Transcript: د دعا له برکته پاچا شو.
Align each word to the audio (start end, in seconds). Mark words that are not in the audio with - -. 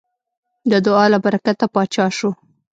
د 0.71 0.73
دعا 0.85 1.05
له 1.13 1.17
برکته 1.25 1.65
پاچا 1.73 2.05
شو. 2.17 2.31